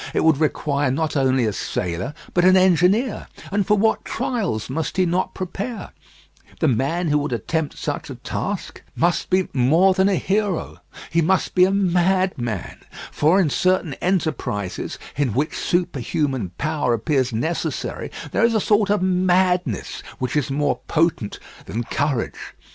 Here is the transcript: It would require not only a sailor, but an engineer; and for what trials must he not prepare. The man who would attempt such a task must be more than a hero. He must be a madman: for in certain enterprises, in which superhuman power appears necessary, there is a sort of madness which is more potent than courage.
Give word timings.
It 0.15 0.23
would 0.23 0.39
require 0.39 0.89
not 0.89 1.15
only 1.15 1.45
a 1.45 1.53
sailor, 1.53 2.15
but 2.33 2.43
an 2.43 2.57
engineer; 2.57 3.27
and 3.51 3.67
for 3.67 3.77
what 3.77 4.03
trials 4.03 4.67
must 4.67 4.97
he 4.97 5.05
not 5.05 5.35
prepare. 5.35 5.91
The 6.59 6.67
man 6.69 7.09
who 7.09 7.19
would 7.19 7.31
attempt 7.31 7.77
such 7.77 8.09
a 8.09 8.15
task 8.15 8.81
must 8.95 9.29
be 9.29 9.47
more 9.53 9.93
than 9.93 10.09
a 10.09 10.15
hero. 10.15 10.79
He 11.11 11.21
must 11.21 11.53
be 11.53 11.65
a 11.65 11.71
madman: 11.71 12.79
for 13.11 13.39
in 13.39 13.51
certain 13.51 13.93
enterprises, 14.01 14.97
in 15.17 15.35
which 15.35 15.55
superhuman 15.55 16.53
power 16.57 16.95
appears 16.95 17.31
necessary, 17.31 18.09
there 18.31 18.43
is 18.43 18.55
a 18.55 18.59
sort 18.59 18.89
of 18.89 19.03
madness 19.03 20.01
which 20.17 20.35
is 20.35 20.49
more 20.49 20.79
potent 20.87 21.37
than 21.67 21.83
courage. 21.83 22.39